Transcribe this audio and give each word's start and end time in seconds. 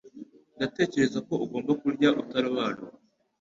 Ndatekereza 0.55 1.19
ko 1.27 1.33
ugomba 1.43 1.71
kurya 1.81 2.09
utarobanura. 2.21 2.95